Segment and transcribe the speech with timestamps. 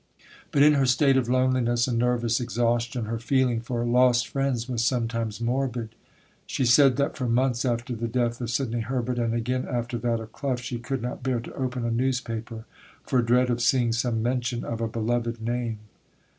[0.51, 4.83] But in her state of loneliness and nervous exhaustion her feeling for lost friends was
[4.83, 5.89] sometimes morbid.
[6.47, 10.19] She said that for months after the death of Sidney Herbert, and again after that
[10.19, 12.65] of Clough, she could not bear to open a newspaper
[13.03, 15.77] for dread of seeing some mention of a beloved name.